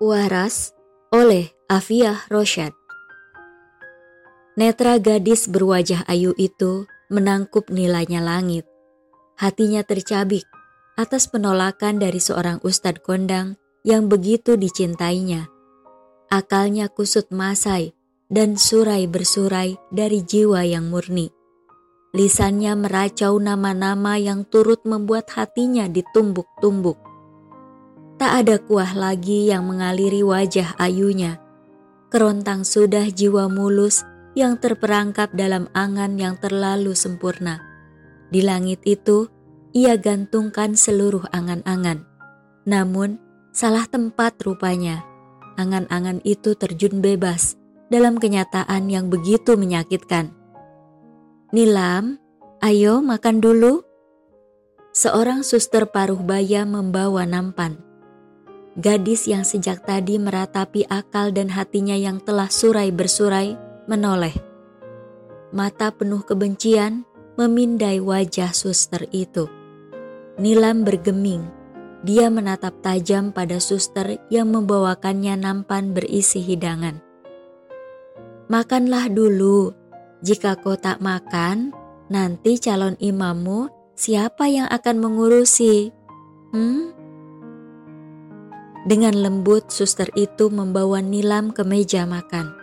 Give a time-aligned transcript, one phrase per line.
[0.00, 0.72] Waras
[1.12, 2.72] oleh Afiah Rosyad
[4.56, 8.64] Netra gadis berwajah ayu itu menangkup nilainya langit.
[9.36, 10.48] Hatinya tercabik
[10.96, 15.52] atas penolakan dari seorang ustadz kondang yang begitu dicintainya.
[16.32, 17.92] Akalnya kusut masai
[18.32, 21.28] dan surai bersurai dari jiwa yang murni.
[22.16, 27.09] Lisannya meracau nama-nama yang turut membuat hatinya ditumbuk-tumbuk
[28.20, 31.40] Tak ada kuah lagi yang mengaliri wajah ayunya.
[32.12, 34.04] Kerontang sudah jiwa mulus
[34.36, 37.64] yang terperangkap dalam angan yang terlalu sempurna.
[38.28, 39.32] Di langit itu,
[39.72, 42.04] ia gantungkan seluruh angan-angan.
[42.68, 43.16] Namun,
[43.56, 45.00] salah tempat rupanya.
[45.56, 47.56] Angan-angan itu terjun bebas
[47.88, 50.28] dalam kenyataan yang begitu menyakitkan.
[51.56, 52.20] Nilam,
[52.60, 53.80] ayo makan dulu.
[54.92, 57.89] Seorang suster paruh baya membawa nampan.
[58.80, 63.52] Gadis yang sejak tadi meratapi akal dan hatinya yang telah surai bersurai
[63.84, 64.32] menoleh.
[65.52, 67.04] Mata penuh kebencian
[67.36, 69.52] memindai wajah suster itu.
[70.40, 71.44] Nilam bergeming.
[72.00, 77.04] Dia menatap tajam pada suster yang membawakannya nampan berisi hidangan.
[78.48, 79.76] Makanlah dulu.
[80.24, 81.76] Jika kau tak makan,
[82.08, 85.92] nanti calon imammu siapa yang akan mengurusi?
[86.56, 86.99] Hmm?
[88.80, 92.56] Dengan lembut, suster itu membawa Nilam ke meja makan.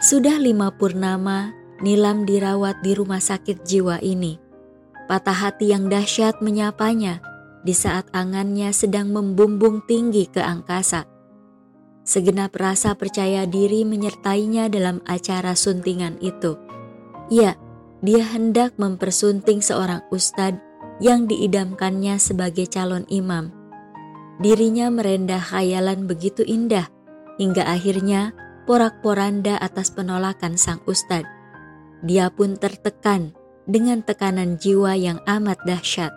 [0.00, 1.52] Sudah lima purnama,
[1.84, 4.40] Nilam dirawat di rumah sakit jiwa ini.
[5.04, 7.20] Patah hati yang dahsyat menyapanya
[7.60, 11.04] di saat angannya sedang membumbung tinggi ke angkasa.
[12.04, 16.56] Segenap rasa percaya diri menyertainya dalam acara suntingan itu.
[17.28, 17.60] Ya,
[18.00, 20.60] dia hendak mempersunting seorang ustadz
[21.04, 23.63] yang diidamkannya sebagai calon imam
[24.42, 26.90] Dirinya merendah khayalan begitu indah,
[27.38, 28.34] hingga akhirnya
[28.66, 31.30] porak-poranda atas penolakan sang ustadz.
[32.02, 33.32] Dia pun tertekan
[33.64, 36.12] dengan tekanan jiwa yang amat dahsyat.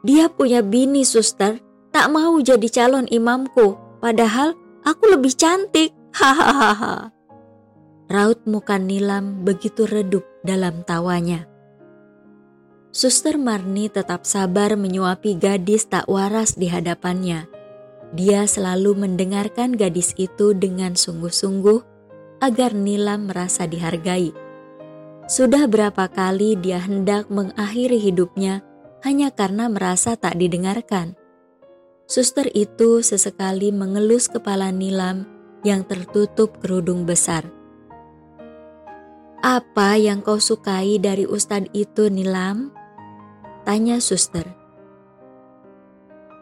[0.00, 1.60] Dia punya bini suster,
[1.92, 5.92] tak mau jadi calon imamku, padahal aku lebih cantik.
[6.18, 7.14] Hahaha.
[8.10, 11.46] Raut muka Nilam begitu redup dalam tawanya.
[12.90, 17.46] Suster Marni tetap sabar menyuapi gadis tak waras di hadapannya.
[18.10, 21.86] Dia selalu mendengarkan gadis itu dengan sungguh-sungguh
[22.42, 24.34] agar Nilam merasa dihargai.
[25.30, 28.66] Sudah berapa kali dia hendak mengakhiri hidupnya
[29.06, 31.14] hanya karena merasa tak didengarkan.
[32.10, 35.30] Suster itu sesekali mengelus kepala Nilam
[35.62, 37.46] yang tertutup kerudung besar.
[39.46, 42.79] Apa yang kau sukai dari ustadz itu, Nilam?
[43.70, 44.42] Tanya suster.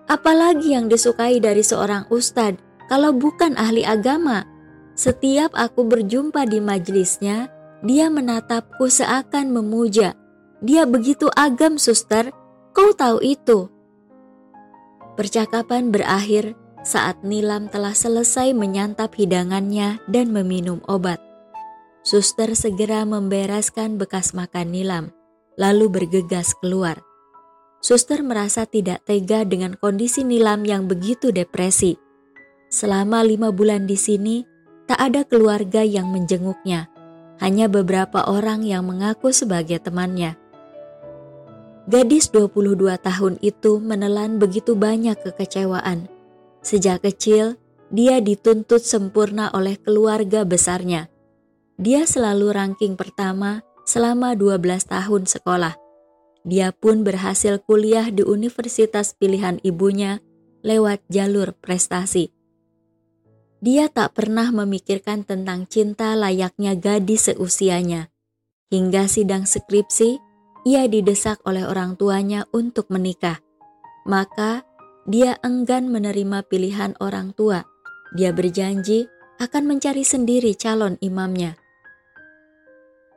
[0.08, 2.56] Apalagi yang disukai dari seorang ustadz
[2.88, 4.48] kalau bukan ahli agama?
[4.96, 7.52] Setiap aku berjumpa di majelisnya,
[7.84, 10.16] dia menatapku seakan memuja.
[10.64, 12.32] Dia begitu agam, suster.
[12.72, 13.68] Kau tahu itu.
[15.20, 21.20] Percakapan berakhir saat Nilam telah selesai menyantap hidangannya dan meminum obat.
[22.08, 25.04] Suster segera membereskan bekas makan Nilam,
[25.60, 27.04] lalu bergegas keluar.
[27.78, 31.94] Suster merasa tidak tega dengan kondisi Nilam yang begitu depresi.
[32.66, 34.42] Selama lima bulan di sini,
[34.90, 36.90] tak ada keluarga yang menjenguknya.
[37.38, 40.34] Hanya beberapa orang yang mengaku sebagai temannya.
[41.86, 46.10] Gadis 22 tahun itu menelan begitu banyak kekecewaan.
[46.60, 47.56] Sejak kecil,
[47.94, 51.06] dia dituntut sempurna oleh keluarga besarnya.
[51.78, 55.87] Dia selalu ranking pertama selama 12 tahun sekolah
[56.48, 60.24] dia pun berhasil kuliah di universitas pilihan ibunya
[60.64, 62.32] lewat jalur prestasi.
[63.60, 68.08] Dia tak pernah memikirkan tentang cinta layaknya gadis seusianya.
[68.72, 70.16] Hingga sidang skripsi,
[70.64, 73.44] ia didesak oleh orang tuanya untuk menikah.
[74.08, 74.64] Maka,
[75.04, 77.68] dia enggan menerima pilihan orang tua.
[78.16, 79.04] Dia berjanji
[79.36, 81.60] akan mencari sendiri calon imamnya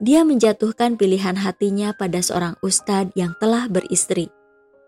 [0.02, 4.34] dia menjatuhkan pilihan hatinya pada seorang ustadz yang telah beristri.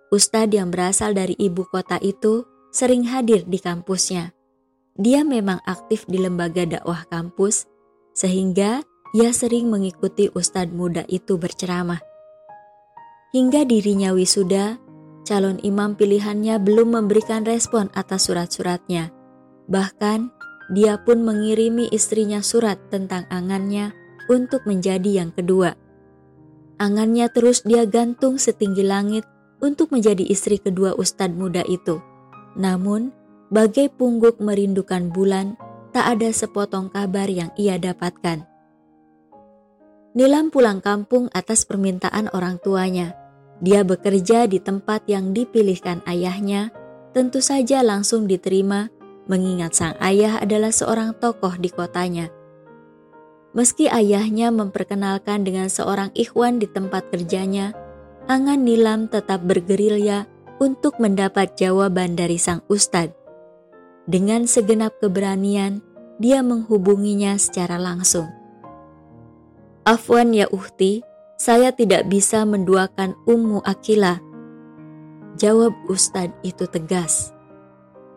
[0.10, 4.34] Ustadz yang berasal dari ibu kota itu sering hadir di kampusnya.
[4.98, 7.70] Dia memang aktif di lembaga dakwah kampus,
[8.18, 8.82] sehingga
[9.14, 12.02] ia sering mengikuti ustadz muda itu berceramah.
[13.38, 14.82] Hingga dirinya wisuda,
[15.30, 19.14] calon imam pilihannya belum memberikan respon atas surat-suratnya.
[19.70, 20.30] Bahkan,
[20.74, 23.94] dia pun mengirimi istrinya surat tentang angannya
[24.30, 25.76] untuk menjadi yang kedua.
[26.78, 29.24] Angannya terus dia gantung setinggi langit
[29.64, 32.04] untuk menjadi istri kedua ustadz muda itu.
[32.60, 33.16] Namun,
[33.50, 35.56] bagai pungguk merindukan bulan,
[35.96, 38.44] tak ada sepotong kabar yang ia dapatkan.
[40.14, 43.18] Nilam pulang kampung atas permintaan orang tuanya.
[43.64, 46.70] Dia bekerja di tempat yang dipilihkan ayahnya,
[47.16, 48.90] tentu saja langsung diterima
[49.26, 52.28] mengingat sang ayah adalah seorang tokoh di kotanya.
[53.54, 57.78] Meski ayahnya memperkenalkan dengan seorang ikhwan di tempat kerjanya,
[58.26, 60.26] angan Nilam tetap bergerilya
[60.58, 63.14] untuk mendapat jawaban dari sang ustadz.
[64.10, 65.86] Dengan segenap keberanian,
[66.18, 68.28] dia menghubunginya secara langsung.
[69.86, 71.04] Afwan ya uhti,
[71.36, 74.24] saya tidak bisa menduakan Ummu Akila.
[75.36, 77.36] Jawab Ustadz itu tegas.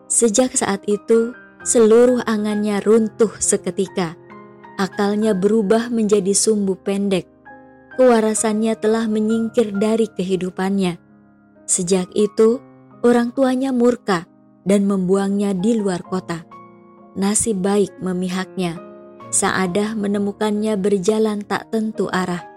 [0.07, 1.35] Sejak saat itu,
[1.67, 4.15] seluruh angannya runtuh seketika.
[4.77, 7.25] Akalnya berubah menjadi sumbu pendek.
[7.97, 11.01] Kewarasannya telah menyingkir dari kehidupannya.
[11.65, 12.61] Sejak itu,
[13.01, 14.29] orang tuanya murka
[14.63, 16.45] dan membuangnya di luar kota.
[17.17, 18.87] Nasib baik memihaknya
[19.27, 22.47] Saadah menemukannya berjalan tak tentu arah.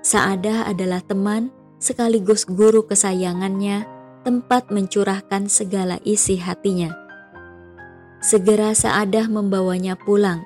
[0.00, 3.84] Saadah adalah teman sekaligus guru kesayangannya,
[4.24, 6.96] tempat mencurahkan segala isi hatinya.
[8.24, 10.40] Segera Saadah membawanya pulang,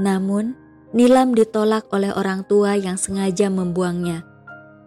[0.00, 0.56] namun
[0.90, 4.26] Nilam ditolak oleh orang tua yang sengaja membuangnya.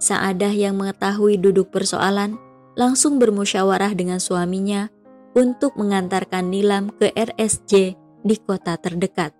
[0.04, 2.36] Saadah yang mengetahui duduk persoalan
[2.76, 4.92] langsung bermusyawarah dengan suaminya
[5.32, 9.32] untuk mengantarkan Nilam ke RSJ di kota terdekat.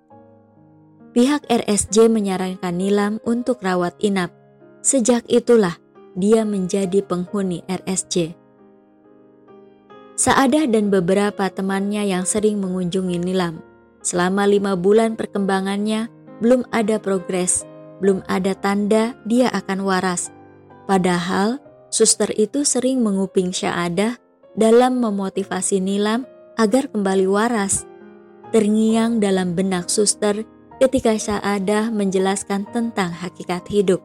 [1.12, 4.32] Pihak RSJ menyarankan Nilam untuk rawat inap.
[4.80, 5.78] Sejak itulah
[6.16, 8.40] dia menjadi penghuni RSJ.
[10.16, 13.60] Saadah dan beberapa temannya yang sering mengunjungi Nilam.
[14.00, 17.64] Selama lima bulan perkembangannya, belum ada progres,
[18.04, 20.28] belum ada tanda dia akan waras.
[20.84, 24.20] Padahal, suster itu sering menguping Syahadah
[24.60, 26.28] dalam memotivasi Nilam
[26.60, 27.88] agar kembali waras.
[28.52, 30.44] Terngiang dalam benak suster
[30.84, 34.04] ketika Sa'adah menjelaskan tentang hakikat hidup.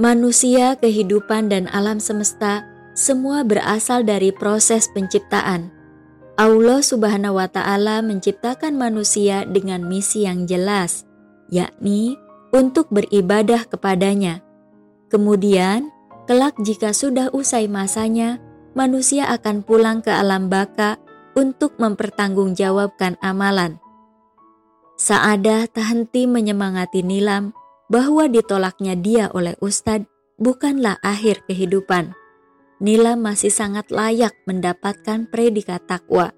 [0.00, 2.64] Manusia, kehidupan, dan alam semesta
[2.96, 5.79] semua berasal dari proses penciptaan.
[6.40, 11.04] Allah Subhanahu wa Ta'ala menciptakan manusia dengan misi yang jelas,
[11.52, 12.16] yakni
[12.48, 14.40] untuk beribadah kepadanya.
[15.12, 15.92] Kemudian,
[16.24, 18.40] kelak jika sudah usai masanya,
[18.72, 20.96] manusia akan pulang ke alam baka
[21.36, 23.76] untuk mempertanggungjawabkan amalan.
[24.96, 27.52] Saadah tak henti menyemangati Nilam
[27.92, 30.08] bahwa ditolaknya dia oleh Ustadz
[30.40, 32.16] bukanlah akhir kehidupan.
[32.80, 36.32] Nilam masih sangat layak mendapatkan predikat takwa.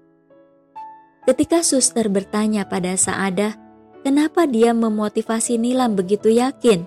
[1.23, 3.55] Ketika suster bertanya pada Saadah,
[4.03, 6.83] kenapa dia memotivasi Nilam begitu yakin?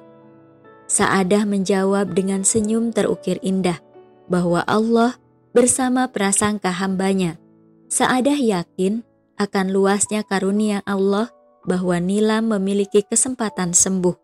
[0.86, 3.80] Saadah menjawab dengan senyum terukir indah
[4.28, 5.16] bahwa Allah
[5.56, 7.40] bersama prasangka hambanya.
[7.88, 9.00] Saadah yakin
[9.40, 11.32] akan luasnya karunia Allah
[11.64, 14.14] bahwa Nila memiliki kesempatan sembuh.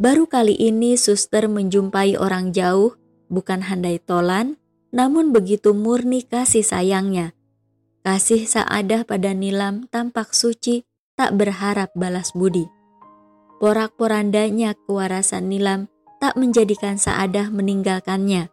[0.00, 2.96] Baru kali ini suster menjumpai orang jauh,
[3.28, 4.58] bukan handai tolan,
[4.94, 7.36] namun begitu murni kasih sayangnya.
[8.06, 10.86] Kasih Saadah pada Nilam tampak suci,
[11.18, 12.70] tak berharap balas budi.
[13.58, 15.90] Porak-porandanya kewarasan Nilam
[16.22, 18.52] tak menjadikan Saadah meninggalkannya.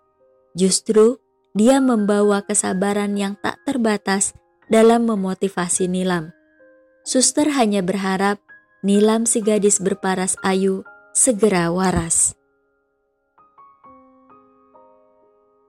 [0.57, 1.21] Justru
[1.53, 4.33] dia membawa kesabaran yang tak terbatas
[4.73, 6.33] dalam memotivasi Nilam.
[7.05, 8.41] Suster hanya berharap
[8.81, 10.81] Nilam si gadis berparas ayu
[11.13, 12.35] segera waras.